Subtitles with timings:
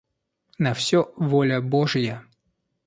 [0.57, 2.25] На все воля Божья.